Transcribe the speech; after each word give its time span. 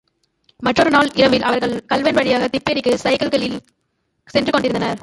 மற்றொரு 0.57 0.89
நாள் 0.89 1.09
இரவில் 1.13 1.41
அவர்கள் 1.41 1.85
கல்வென் 1.85 2.13
வழியாகத் 2.13 2.55
திப்பெரிக்குச் 2.55 3.03
சைக்கிள்களிற் 3.03 3.59
சென்று 4.25 4.51
கொண்டிருந்தனர். 4.51 4.99